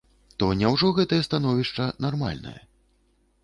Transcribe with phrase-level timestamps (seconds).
[0.43, 2.59] То няўжо гэтае становішча нармальнае?